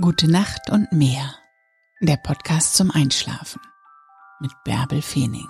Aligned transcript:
Gute 0.00 0.28
Nacht 0.28 0.70
und 0.70 0.90
mehr. 0.90 1.36
Der 2.00 2.16
Podcast 2.16 2.74
zum 2.74 2.90
Einschlafen 2.90 3.60
mit 4.40 4.50
Bärbel 4.64 5.00
Feening. 5.00 5.46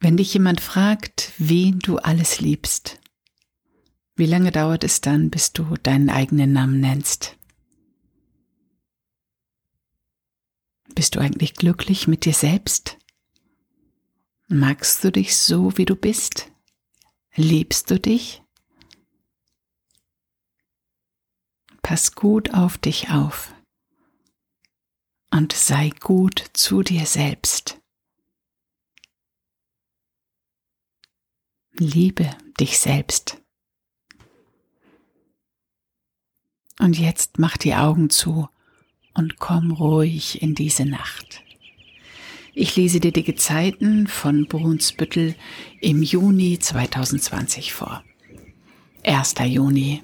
Wenn 0.00 0.16
dich 0.16 0.32
jemand 0.32 0.62
fragt, 0.62 1.34
wen 1.36 1.78
du 1.78 1.98
alles 1.98 2.40
liebst, 2.40 3.00
wie 4.16 4.24
lange 4.24 4.50
dauert 4.50 4.82
es 4.82 5.02
dann, 5.02 5.28
bis 5.28 5.52
du 5.52 5.74
deinen 5.82 6.08
eigenen 6.08 6.54
Namen 6.54 6.80
nennst? 6.80 7.36
Bist 10.94 11.16
du 11.16 11.20
eigentlich 11.20 11.52
glücklich 11.52 12.08
mit 12.08 12.24
dir 12.24 12.32
selbst? 12.32 12.96
Magst 14.48 15.04
du 15.04 15.12
dich 15.12 15.36
so, 15.36 15.76
wie 15.76 15.84
du 15.84 15.96
bist? 15.96 16.50
Liebst 17.34 17.90
du 17.90 18.00
dich? 18.00 18.40
Pass 21.84 22.14
gut 22.14 22.54
auf 22.54 22.78
dich 22.78 23.10
auf 23.10 23.52
und 25.30 25.52
sei 25.52 25.90
gut 26.00 26.42
zu 26.54 26.82
dir 26.82 27.04
selbst. 27.04 27.78
Liebe 31.72 32.30
dich 32.58 32.78
selbst. 32.78 33.42
Und 36.80 36.98
jetzt 36.98 37.38
mach 37.38 37.58
die 37.58 37.74
Augen 37.74 38.08
zu 38.08 38.48
und 39.12 39.36
komm 39.38 39.70
ruhig 39.70 40.40
in 40.40 40.54
diese 40.54 40.86
Nacht. 40.86 41.42
Ich 42.54 42.76
lese 42.76 42.98
dir 42.98 43.12
die 43.12 43.24
Gezeiten 43.24 44.06
von 44.06 44.46
Brunsbüttel 44.48 45.36
im 45.82 46.02
Juni 46.02 46.58
2020 46.58 47.74
vor. 47.74 48.02
1. 49.02 49.34
Juni 49.44 50.02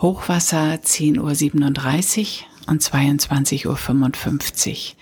Hochwasser 0.00 0.74
10.37 0.74 1.18
Uhr 1.18 2.68
und 2.68 2.82
22.55 2.82 3.66
Uhr. 3.66 4.96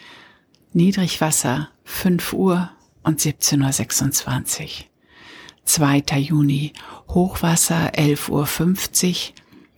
Niedrigwasser 0.72 1.69
5 1.84 2.33
Uhr 2.33 2.70
und 3.03 3.20
17.26 3.20 4.62
Uhr. 4.62 4.69
2. 5.64 5.98
Juni 6.19 6.72
Hochwasser 7.08 7.91
11.50 7.94 9.11
Uhr, 9.11 9.34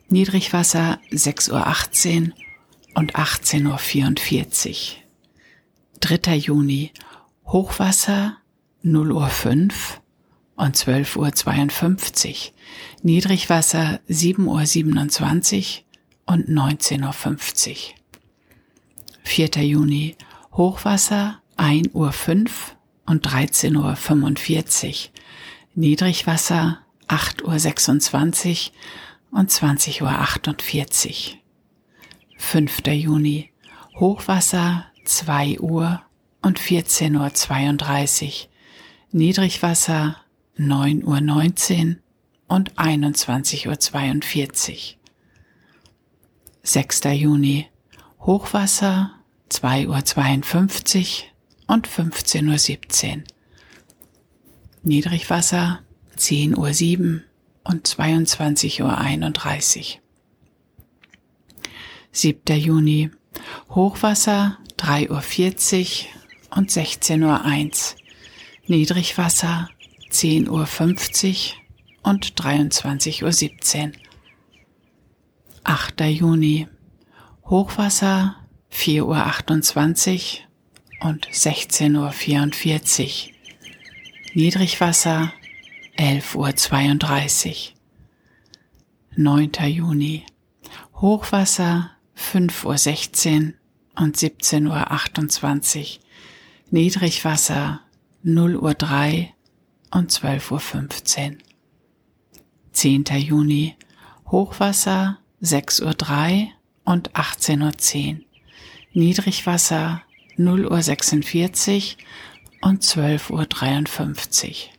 Niedrigwasser 0.08 1.00
6.18 1.10 2.28
Uhr 2.28 2.34
und 2.94 3.16
18.44 3.16 4.69
Uhr. 4.69 5.03
3. 5.98 6.36
Juni 6.36 6.92
Hochwasser 7.44 8.36
0 8.82 9.10
Uhr 9.10 9.27
5 9.27 10.00
und 10.58 10.76
12.52 10.76 12.28
Uhr. 12.28 12.34
Niedrigwasser 13.02 14.00
7.27 14.10 15.78
Uhr 15.78 16.34
und 16.34 16.48
19.50 16.48 17.70
Uhr. 17.70 17.76
4. 19.22 19.48
Juni 19.64 20.16
Hochwasser 20.52 21.40
1 21.56 21.90
Uhr 21.94 22.12
5 22.12 22.76
und 23.06 23.26
13.45 23.26 24.88
Uhr. 24.88 25.10
Niedrigwasser 25.74 26.80
8.26 27.06 28.70
Uhr 29.32 29.38
und 29.38 29.50
20.48 29.50 31.32
Uhr. 31.32 31.38
5. 32.36 32.86
Juni 32.88 33.52
Hochwasser 33.94 34.86
2 35.04 35.60
Uhr 35.60 36.02
und 36.42 36.58
14.32 36.58 38.24
Uhr. 38.24 38.48
Niedrigwasser 39.12 40.16
9 40.60 41.04
Uhr 41.04 41.20
19 41.20 42.00
und 42.48 42.74
21.42 42.74 43.68
Uhr. 43.68 44.98
6. 46.64 47.00
Juni 47.12 47.69
Hochwasser 48.20 49.12
2 49.50 49.88
Uhr 49.88 50.04
52 50.04 51.32
und 51.68 51.86
15.17 51.86 53.18
Uhr. 53.18 53.22
Niedrigwasser 54.82 55.78
10 56.16 56.58
Uhr 56.58 56.74
7 56.74 57.22
und 57.62 57.86
22 57.86 58.82
Uhr 58.82 58.98
31. 58.98 60.00
7. 62.10 62.58
Juni 62.58 63.10
Hochwasser 63.70 64.58
3 64.76 65.10
Uhr 65.10 65.20
40 65.22 66.08
und 66.50 66.72
16 66.72 67.22
Uhr 67.22 67.44
1. 67.44 67.94
Niedrigwasser 68.66 69.68
10 70.10 70.48
Uhr 70.48 70.66
50 70.66 71.56
und 72.02 72.42
23 72.42 73.24
Uhr 73.24 73.32
17. 73.32 73.96
8. 75.64 76.00
Juni 76.00 76.66
Hochwasser 77.44 78.36
4 78.70 79.06
Uhr 79.06 79.16
28 79.18 80.47
und 81.00 81.28
16 81.30 81.97
Uhr 81.97 82.12
44. 82.12 83.34
Niedrigwasser 84.34 85.32
11 85.97 86.34
Uhr 86.34 86.56
32. 86.56 87.74
9. 89.16 89.50
Juni 89.66 90.24
Hochwasser 90.94 91.91
5 92.14 92.64
Uhr 92.64 92.78
16 92.78 93.54
und 93.97 94.16
17 94.16 94.66
Uhr 94.66 94.91
28. 94.91 96.00
Niedrigwasser 96.70 97.80
0 98.22 98.56
Uhr 98.56 98.74
3 98.74 99.34
und 99.91 100.10
12 100.10 100.50
Uhr 100.50 100.60
15. 100.60 101.43
10. 102.72 103.04
Juni 103.16 103.76
Hochwasser 104.31 105.19
6 105.41 105.81
Uhr 105.81 105.94
3 105.94 106.53
und 106.84 107.15
18 107.15 107.62
Uhr 107.62 107.76
10. 107.76 108.25
Niedrigwasser 108.93 110.03
0 110.37 110.66
Uhr 110.66 110.82
46 110.82 111.98
und 112.60 112.82
12 112.82 113.31
Uhr 113.31 113.47
53. 113.47 114.72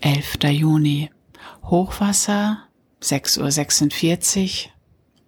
11. 0.00 0.38
Juni 0.50 1.10
Hochwasser 1.64 2.68
6 3.00 3.38
Uhr 3.38 3.50
46 3.50 4.72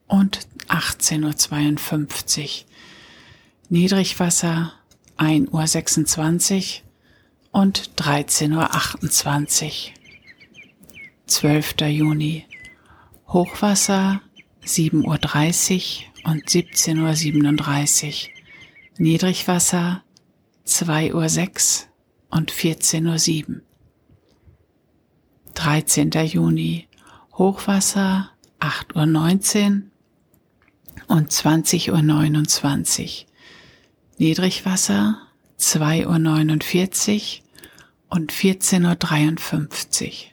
und 0.07 0.41
18 0.69 1.25
Uhr 1.25 1.37
52. 1.37 2.67
Niedrigwasser 3.69 4.73
1 5.17 5.51
Uhr 5.51 5.67
26 5.67 6.85
und 7.53 7.91
13 7.97 8.53
Uhr 8.53 8.75
28. 8.75 9.95
12. 11.27 11.75
Juni 11.89 12.47
Hochwasser 13.29 14.21
7 14.65 15.07
Uhr 15.07 15.19
30 15.19 16.11
und 16.25 16.49
17 16.49 16.99
Uhr 16.99 17.15
37. 17.15 18.33
Niedrigwasser 18.99 20.03
2 20.65 21.15
Uhr 21.15 21.29
6 21.29 21.89
und 22.31 22.51
14 22.51 23.07
Uhr 23.07 23.19
7. 23.19 23.63
13. 25.55 26.11
Juni 26.11 26.89
Hochwasser 27.37 28.31
8 28.59 28.97
Uhr 28.97 29.07
19 29.07 29.91
und 31.07 31.33
20 31.33 31.91
Uhr 31.93 32.03
29. 32.03 33.27
Niedrigwasser 34.19 35.30
2 35.61 36.07
Uhr 36.07 36.19
49 36.19 37.43
und 38.09 38.33
14 38.33 38.87
Uhr 38.87 38.95
53. 38.95 40.31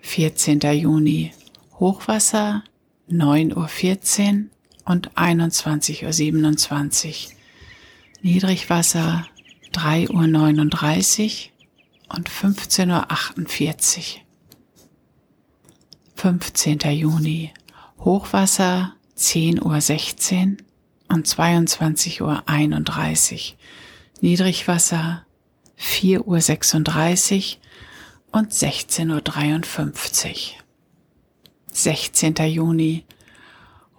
14. 0.00 0.60
Juni 0.60 1.32
Hochwasser 1.80 2.62
9 3.08 3.56
Uhr 3.56 3.66
14 3.66 4.50
und 4.84 5.16
21 5.16 6.04
Uhr 6.04 6.12
27. 6.12 7.34
Niedrigwasser 8.22 9.26
3 9.72 10.10
Uhr 10.10 10.28
39 10.28 11.52
und 12.14 12.28
15 12.28 12.90
Uhr 12.92 13.10
48. 13.10 14.24
15. 16.14 16.78
Juni 16.92 17.52
Hochwasser 17.98 18.94
10 19.16 19.60
Uhr 19.60 19.80
16 19.80 20.58
und 21.14 21.28
22 21.28 22.22
Uhr 22.22 22.42
31. 22.46 23.56
Niedrigwasser 24.20 25.24
4 25.76 26.26
Uhr 26.26 26.40
36 26.40 27.60
und 28.32 28.52
16 28.52 29.12
Uhr 29.12 29.20
53. 29.20 30.58
16. 31.70 32.34
Juni 32.48 33.04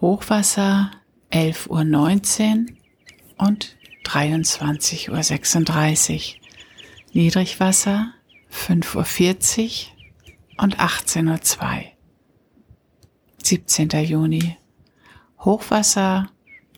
Hochwasser 0.02 0.92
11 1.30 1.68
Uhr 1.68 1.86
19 1.86 2.78
und 3.38 3.78
23 4.04 5.10
Uhr 5.10 5.24
36. 5.24 6.42
Niedrigwasser 7.14 8.14
5 8.50 8.94
Uhr 8.94 9.06
40 9.06 9.96
und 10.58 10.80
18 10.80 11.30
Uhr 11.30 11.40
2. 11.40 11.94
17. 13.42 13.90
Juni 14.04 14.58
Hochwasser 15.40 16.30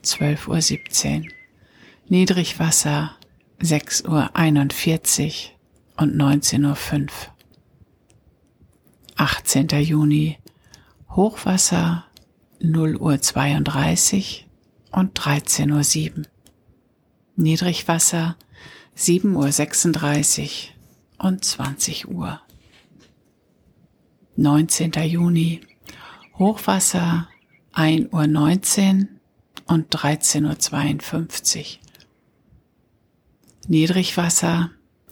12 0.08 0.48
Uhr 0.48 0.62
17. 0.62 1.34
Niedrigwasser 2.08 3.18
6 3.60 4.06
Uhr 4.06 4.36
41 4.36 5.54
und 5.98 6.16
19 6.16 6.64
Uhr 6.64 6.76
5. 6.76 7.32
18. 9.18 9.68
Juni 9.82 10.38
Hochwasser 11.10 12.06
0 12.62 12.96
Uhr 12.96 13.22
32 13.22 14.48
und 14.92 15.12
13 15.14 15.72
Uhr 15.72 15.84
7. 15.84 16.26
Niedrigwasser 17.36 18.38
7 18.96 19.36
Uhr 19.36 19.52
36 19.52 20.74
und 21.18 21.44
20 21.44 22.08
Uhr. 22.08 22.40
19. 24.38 24.92
Juni 25.04 25.60
Hochwasser 26.40 27.28
1 27.74 28.14
Uhr 28.14 28.26
19 28.26 29.17
und 29.68 29.88
13 29.90 30.46
Uhr 30.46 30.58
52. 30.58 31.80
Niedrigwasser 33.68 34.72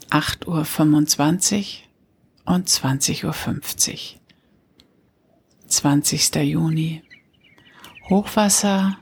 8 0.10 0.48
Uhr 0.48 0.66
25 0.66 1.88
und 2.46 2.70
20 2.70 3.26
Uhr 3.26 3.34
50. 3.34 4.20
20. 5.68 6.36
Juni 6.36 7.04
Hochwasser 8.10 8.98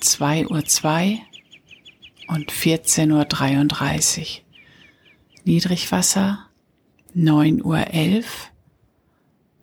2 0.00 0.48
Uhr 0.48 0.64
2 0.64 1.22
und 2.28 2.50
14 2.50 3.12
Uhr 3.12 3.24
33. 3.24 4.44
Niedrigwasser 5.44 6.48
9 7.14 7.62
Uhr 7.62 7.78
11 7.78 8.50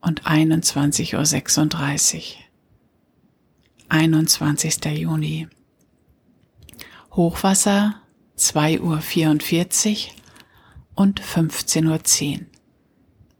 und 0.02 0.26
21 0.26 1.16
Uhr 1.16 1.26
36. 1.26 2.43
21. 3.94 4.86
Juni. 4.98 5.48
Hochwasser 7.12 8.02
2 8.38 8.82
Uhr 8.82 9.00
44 9.00 10.16
und 10.96 11.20
15 11.20 11.86
Uhr 11.86 12.04
10. 12.04 12.48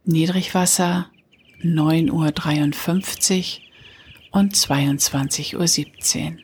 Niedrigwasser 0.04 1.10
9 1.60 2.08
Uhr 2.08 2.30
53 2.30 3.68
und 4.30 4.54
22 4.54 5.56
Uhr 5.56 5.66
17. 5.66 6.40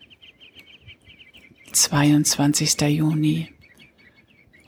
22. 1.70 2.80
Juni. 2.80 3.54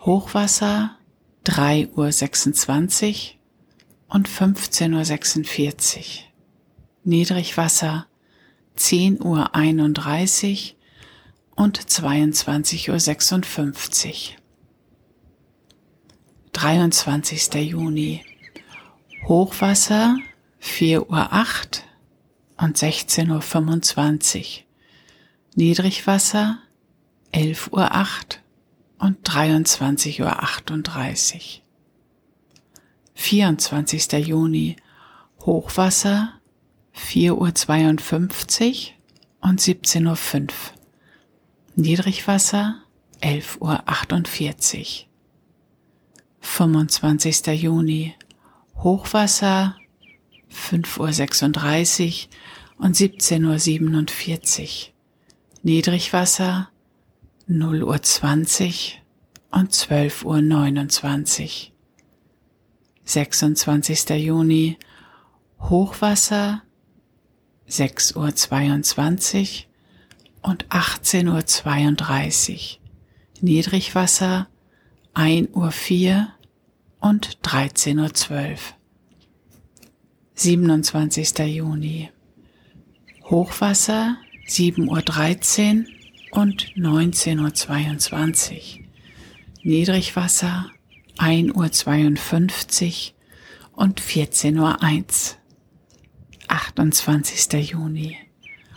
Hochwasser 0.02 0.98
3 1.42 1.88
Uhr 1.96 2.12
26 2.12 3.40
und 4.06 4.28
15 4.28 4.94
Uhr 4.94 5.04
46. 5.04 6.30
Niedrigwasser 7.02 8.06
10 8.76 9.22
Uhr 9.22 9.54
31 9.54 10.76
und 11.54 11.90
22 11.90 12.90
Uhr 12.90 12.98
56. 12.98 14.38
23. 16.52 17.54
Juni. 17.54 18.24
Hochwasser 19.26 20.16
4 20.58 21.10
Uhr 21.10 21.32
8 21.32 21.84
und 22.58 22.76
16 22.76 23.30
Uhr 23.30 23.42
25. 23.42 24.66
Niedrigwasser 25.54 26.58
11 27.32 27.72
Uhr 27.72 27.94
8 27.94 28.42
und 28.98 29.18
23 29.22 30.20
Uhr 30.22 30.42
38. 30.42 31.62
24. 33.14 34.12
Juni 34.26 34.76
Hochwasser 35.40 36.40
4 36.92 37.38
Uhr 37.38 37.54
52 37.54 38.96
und 39.40 39.60
17 39.60 40.06
Uhr 40.06 40.16
5. 40.16 40.74
Niedrigwasser 41.74 42.82
11 43.20 43.60
Uhr 43.60 43.82
48. 43.86 45.08
25. 46.40 47.46
Juni 47.62 48.14
Hochwasser 48.76 49.76
5 50.48 50.98
Uhr 50.98 51.12
36 51.12 52.28
und 52.78 52.96
17 52.96 53.44
Uhr 53.44 53.58
47. 53.58 54.92
Niedrigwasser 55.62 56.68
0 57.46 57.82
Uhr 57.84 58.02
20 58.02 59.02
und 59.50 59.72
12 59.72 60.24
Uhr 60.24 60.42
29. 60.42 61.72
26. 63.04 64.10
Juni 64.10 64.78
Hochwasser 65.60 66.62
6 67.72 68.16
Uhr 68.16 68.34
22 68.34 69.66
und 70.42 70.66
18 70.68 71.26
Uhr 71.28 71.46
32. 71.46 72.82
Niedrigwasser 73.40 74.48
1 75.14 75.48
Uhr 75.54 75.70
4 75.70 76.28
und 77.00 77.38
13 77.40 77.98
Uhr 77.98 78.12
12. 78.12 78.74
27. 80.34 81.38
Juni. 81.38 82.10
Hochwasser 83.24 84.18
7 84.46 84.90
Uhr 84.90 85.00
13 85.00 85.88
und 86.32 86.76
19 86.76 87.40
Uhr 87.40 87.54
22. 87.54 88.84
Niedrigwasser 89.62 90.70
1 91.16 91.54
Uhr 91.54 91.72
52 91.72 93.14
und 93.72 93.98
14 94.00 94.58
Uhr 94.58 94.82
1. 94.82 95.31
28. 96.74 97.70
Juni. 97.70 98.16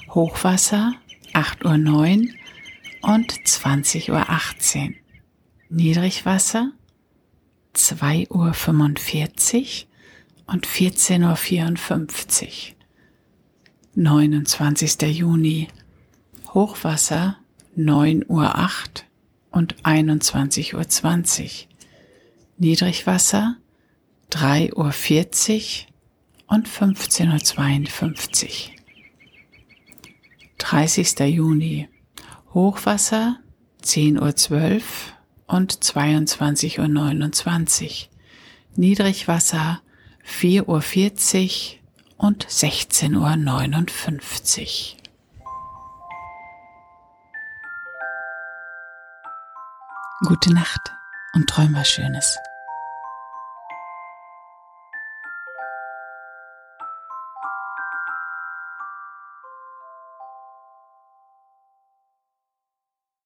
Hochwasser 0.09 0.95
8 1.33 1.63
Uhr 1.63 1.77
9 1.77 2.33
und 3.01 3.47
20 3.47 4.12
Uhr 4.12 4.30
18. 4.30 4.95
Niedrigwasser 5.69 6.71
2 7.71 8.27
Uhr 8.30 8.53
45 8.53 9.88
und 10.45 10.65
14 10.65 11.24
Uhr 11.24 11.38
54. 11.38 12.75
29. 13.95 15.01
Juni. 15.03 15.69
Hochwasser 16.53 17.38
9 17.75 18.25
Uhr 18.27 18.57
8 18.57 19.06
und 19.51 19.75
21 19.83 20.75
Uhr 20.75 20.86
20. 20.86 21.69
Niedrigwasser 22.57 23.56
3 24.31 24.74
Uhr 24.74 24.92
40 24.92 25.88
und 26.47 26.68
15.52 26.68 28.44
Uhr. 28.44 28.50
30. 30.57 31.19
Juni. 31.19 31.88
Hochwasser 32.53 33.39
10.12 33.83 34.75
Uhr 34.75 34.81
und 35.47 35.74
22.29 35.74 36.80
Uhr. 36.80 38.09
Niedrigwasser 38.75 39.81
4.40 40.25 40.68
Uhr 40.68 40.81
und 42.18 42.47
16.59 42.47 44.94
Uhr. 44.94 44.97
Gute 50.28 50.54
Nacht 50.54 50.94
und 51.33 51.49
träum 51.49 51.73
was 51.75 51.90
Schönes. 51.90 52.37